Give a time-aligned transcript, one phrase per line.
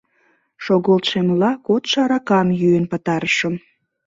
[0.63, 3.55] Шогылтшемла, кодшо аракам йӱын пытарышым.